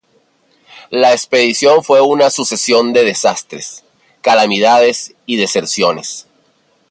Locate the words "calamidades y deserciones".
4.23-6.25